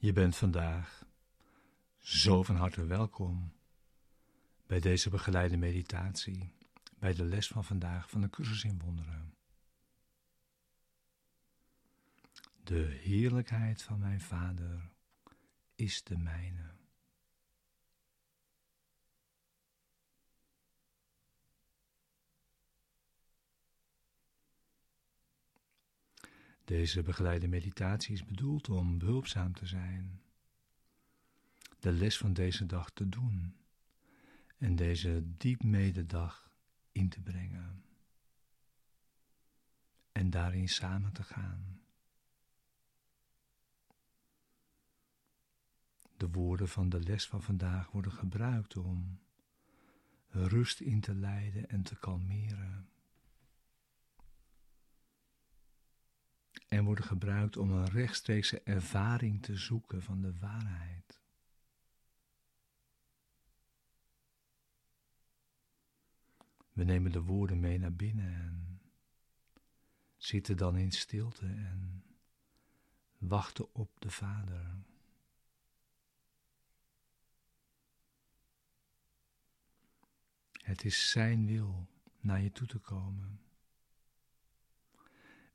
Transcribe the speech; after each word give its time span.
Je 0.00 0.12
bent 0.12 0.36
vandaag 0.36 1.04
zo 1.98 2.42
van 2.42 2.56
harte 2.56 2.86
welkom 2.86 3.52
bij 4.66 4.80
deze 4.80 5.10
begeleide 5.10 5.56
meditatie, 5.56 6.54
bij 6.98 7.14
de 7.14 7.24
les 7.24 7.48
van 7.48 7.64
vandaag 7.64 8.10
van 8.10 8.20
de 8.20 8.30
cursus 8.30 8.64
in 8.64 8.78
wonderen. 8.78 9.34
De 12.64 12.98
heerlijkheid 13.02 13.82
van 13.82 13.98
mijn 13.98 14.20
Vader 14.20 14.90
is 15.74 16.02
de 16.02 16.18
mijne. 16.18 16.77
Deze 26.68 27.02
begeleide 27.02 27.48
meditatie 27.48 28.12
is 28.12 28.24
bedoeld 28.24 28.68
om 28.68 28.98
behulpzaam 28.98 29.52
te 29.54 29.66
zijn, 29.66 30.20
de 31.78 31.92
les 31.92 32.18
van 32.18 32.32
deze 32.32 32.66
dag 32.66 32.90
te 32.90 33.08
doen 33.08 33.56
en 34.58 34.76
deze 34.76 35.22
diep 35.36 35.62
mededag 35.62 36.50
in 36.92 37.08
te 37.08 37.20
brengen 37.20 37.84
en 40.12 40.30
daarin 40.30 40.68
samen 40.68 41.12
te 41.12 41.22
gaan. 41.22 41.80
De 46.16 46.28
woorden 46.30 46.68
van 46.68 46.88
de 46.88 47.00
les 47.00 47.26
van 47.26 47.42
vandaag 47.42 47.90
worden 47.90 48.12
gebruikt 48.12 48.76
om 48.76 49.20
rust 50.28 50.80
in 50.80 51.00
te 51.00 51.14
leiden 51.14 51.68
en 51.68 51.82
te 51.82 51.96
kalmeren. 51.96 52.88
En 56.68 56.84
worden 56.84 57.04
gebruikt 57.04 57.56
om 57.56 57.70
een 57.70 57.88
rechtstreekse 57.88 58.62
ervaring 58.62 59.42
te 59.42 59.56
zoeken 59.56 60.02
van 60.02 60.20
de 60.20 60.38
waarheid. 60.38 61.20
We 66.72 66.84
nemen 66.84 67.12
de 67.12 67.22
woorden 67.22 67.60
mee 67.60 67.78
naar 67.78 67.92
binnen 67.92 68.34
en 68.34 68.80
zitten 70.16 70.56
dan 70.56 70.76
in 70.76 70.92
stilte 70.92 71.46
en 71.46 72.04
wachten 73.18 73.74
op 73.74 74.00
de 74.00 74.10
Vader. 74.10 74.76
Het 80.52 80.84
is 80.84 81.10
Zijn 81.10 81.46
wil 81.46 81.88
naar 82.20 82.40
je 82.40 82.52
toe 82.52 82.66
te 82.66 82.78
komen. 82.78 83.47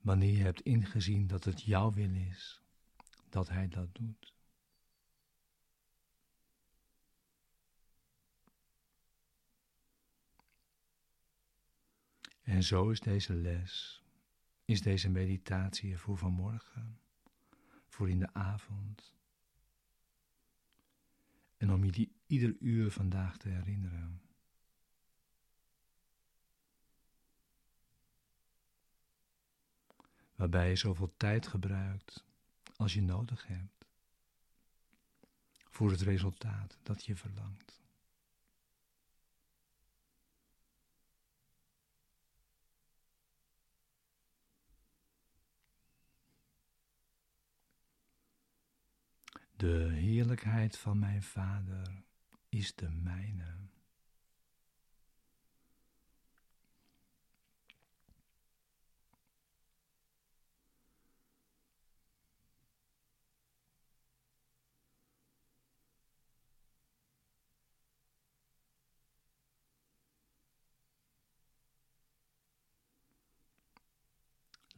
Wanneer 0.03 0.37
je 0.37 0.43
hebt 0.43 0.61
ingezien 0.61 1.27
dat 1.27 1.43
het 1.43 1.61
jouw 1.61 1.91
wil 1.91 2.15
is, 2.15 2.61
dat 3.29 3.49
Hij 3.49 3.67
dat 3.67 3.95
doet. 3.95 4.33
En 12.41 12.63
zo 12.63 12.89
is 12.89 12.99
deze 12.99 13.33
les, 13.33 14.03
is 14.65 14.81
deze 14.81 15.09
meditatie 15.09 15.97
voor 15.97 16.17
vanmorgen, 16.17 16.99
voor 17.87 18.09
in 18.09 18.19
de 18.19 18.33
avond. 18.33 19.13
En 21.57 21.71
om 21.71 21.83
je 21.83 21.91
die 21.91 22.15
ieder 22.25 22.55
uur 22.59 22.91
vandaag 22.91 23.37
te 23.37 23.49
herinneren. 23.49 24.21
Waarbij 30.35 30.69
je 30.69 30.75
zoveel 30.75 31.13
tijd 31.17 31.47
gebruikt 31.47 32.25
als 32.75 32.93
je 32.93 33.01
nodig 33.01 33.47
hebt 33.47 33.85
voor 35.73 35.91
het 35.91 36.01
resultaat 36.01 36.77
dat 36.83 37.05
je 37.05 37.15
verlangt. 37.15 37.81
De 49.55 49.89
heerlijkheid 49.91 50.77
van 50.77 50.99
mijn 50.99 51.23
Vader 51.23 52.03
is 52.49 52.75
de 52.75 52.89
mijne. 52.89 53.62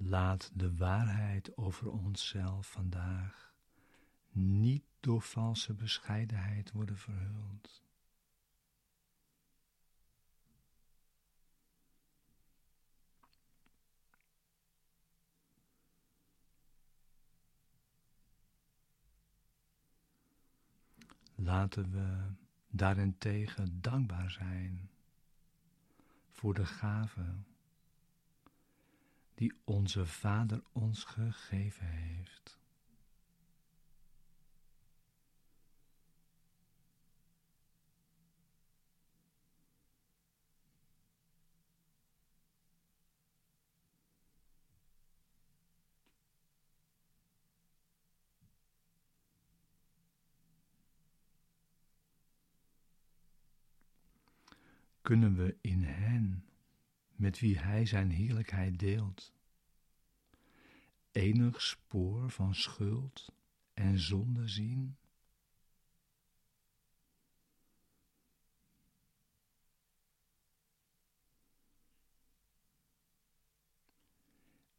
Laat 0.07 0.51
de 0.53 0.75
waarheid 0.75 1.57
over 1.57 1.91
onszelf 1.91 2.71
vandaag 2.71 3.53
niet 4.31 4.83
door 4.99 5.21
valse 5.21 5.73
bescheidenheid 5.73 6.71
worden 6.71 6.97
verhuld. 6.97 7.83
Laten 21.35 21.91
we 21.91 22.33
daarentegen 22.67 23.81
dankbaar 23.81 24.31
zijn 24.31 24.89
voor 26.31 26.53
de 26.53 26.66
gave 26.66 27.35
die 29.35 29.53
onze 29.63 30.06
Vader 30.06 30.63
ons 30.72 31.03
gegeven 31.03 31.85
heeft. 31.85 32.59
Kunnen 55.02 55.35
we 55.35 55.57
in 55.62 55.84
Hen 55.84 56.46
met 57.16 57.40
wie 57.40 57.59
Hij 57.59 57.86
Zijn 57.86 58.12
heerlijkheid 58.12 58.80
deelt. 58.80 59.34
Enig 61.12 61.62
spoor 61.62 62.30
van 62.30 62.56
schuld 62.56 63.31
en 63.74 64.00
zonde 64.00 64.48
zien? 64.48 64.98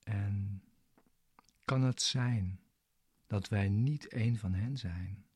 En 0.02 0.62
kan 1.64 1.82
het 1.82 2.02
zijn 2.02 2.60
dat 3.26 3.48
wij 3.48 3.68
niet 3.68 4.12
een 4.12 4.38
van 4.38 4.54
hen 4.54 4.76
zijn? 4.76 5.26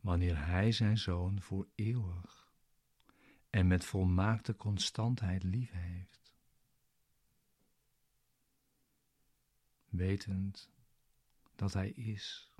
Wanneer 0.00 0.46
Hij 0.46 0.72
zijn 0.72 0.98
Zoon 0.98 1.40
voor 1.40 1.68
eeuwig 1.74 2.52
en 3.50 3.66
met 3.66 3.84
volmaakte 3.84 4.56
constantheid 4.56 5.42
lief 5.42 5.70
heeft. 5.72 6.34
Wetend 9.88 10.70
dat 11.54 11.72
Hij 11.72 11.90
is, 11.90 12.50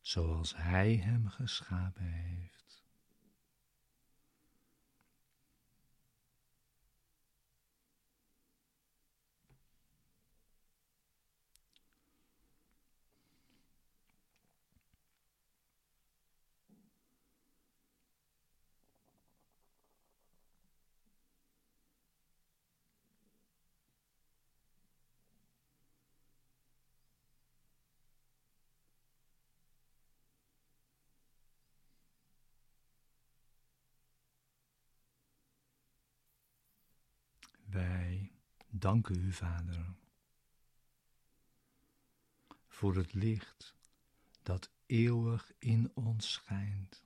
zoals 0.00 0.56
Hij 0.56 0.96
Hem 0.96 1.28
geschapen 1.28 2.12
heeft. 2.12 2.87
Wij 37.70 38.32
danken 38.68 39.18
u, 39.18 39.32
Vader, 39.32 39.94
voor 42.66 42.96
het 42.96 43.14
licht 43.14 43.74
dat 44.42 44.70
eeuwig 44.86 45.52
in 45.58 45.90
ons 45.94 46.32
schijnt. 46.32 47.04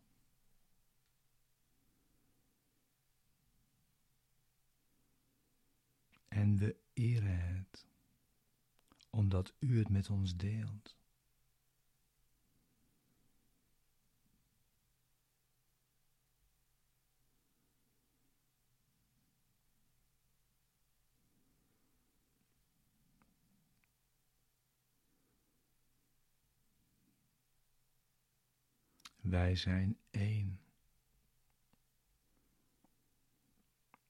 En 6.29 6.57
we 6.57 6.77
eren 6.93 7.39
het, 7.39 7.87
omdat 9.11 9.53
u 9.59 9.79
het 9.79 9.89
met 9.89 10.11
ons 10.11 10.37
deelt. 10.37 10.97
Wij 29.23 29.57
zijn 29.57 29.99
één. 30.11 30.61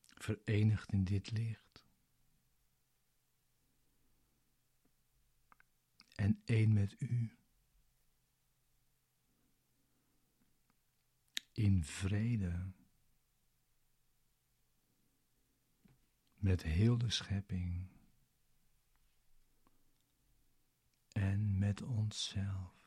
Verenigd 0.07 0.93
in 0.93 1.05
dit 1.05 1.31
licht. 1.31 1.85
En 6.15 6.43
één 6.45 6.73
met 6.73 7.01
u. 7.01 7.37
In 11.53 11.85
vrede. 11.85 12.73
Met 16.35 16.63
heel 16.63 16.99
de 16.99 17.11
schepping. 17.11 17.87
En 21.13 21.59
met 21.59 21.83
onszelf. 21.83 22.82